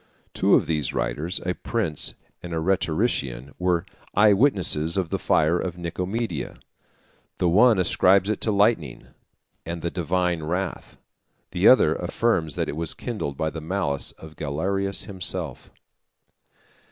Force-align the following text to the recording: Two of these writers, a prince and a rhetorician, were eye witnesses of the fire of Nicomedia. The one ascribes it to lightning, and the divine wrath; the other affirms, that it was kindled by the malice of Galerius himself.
Two 0.33 0.55
of 0.55 0.65
these 0.65 0.95
writers, 0.95 1.39
a 1.45 1.53
prince 1.53 2.15
and 2.41 2.55
a 2.55 2.59
rhetorician, 2.59 3.53
were 3.59 3.85
eye 4.15 4.33
witnesses 4.33 4.97
of 4.97 5.09
the 5.09 5.19
fire 5.19 5.59
of 5.59 5.77
Nicomedia. 5.77 6.57
The 7.37 7.47
one 7.47 7.77
ascribes 7.77 8.27
it 8.27 8.41
to 8.41 8.51
lightning, 8.51 9.09
and 9.63 9.83
the 9.83 9.91
divine 9.91 10.41
wrath; 10.41 10.97
the 11.51 11.67
other 11.67 11.93
affirms, 11.93 12.55
that 12.55 12.67
it 12.67 12.75
was 12.75 12.95
kindled 12.95 13.37
by 13.37 13.51
the 13.51 13.61
malice 13.61 14.11
of 14.13 14.35
Galerius 14.37 15.03
himself. 15.03 15.69